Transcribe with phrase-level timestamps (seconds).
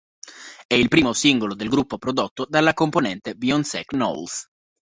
[0.65, 4.49] È il primo singolo del gruppo prodotto dalla componente Beyoncé Knowles.